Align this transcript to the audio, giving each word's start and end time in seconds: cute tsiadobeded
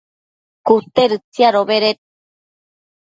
cute 0.65 1.03
tsiadobeded 1.31 1.97